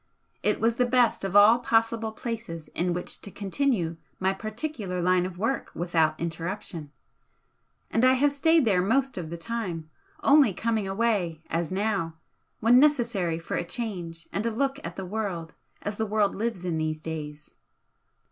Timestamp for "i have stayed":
8.03-8.65